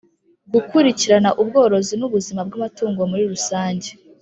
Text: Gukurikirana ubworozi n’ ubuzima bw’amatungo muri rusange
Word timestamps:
Gukurikirana 0.53 1.29
ubworozi 1.41 1.93
n’ 1.97 2.03
ubuzima 2.07 2.41
bw’amatungo 2.47 3.01
muri 3.11 3.23
rusange 3.31 3.89